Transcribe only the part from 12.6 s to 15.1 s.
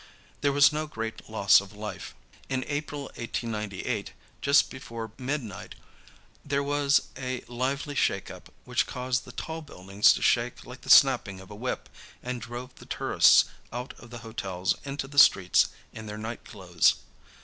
the tourists out of the hotels into